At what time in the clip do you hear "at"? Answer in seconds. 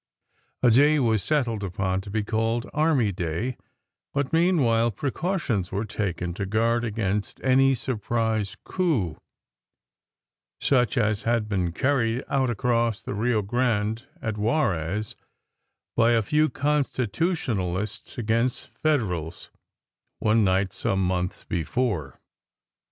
14.23-14.37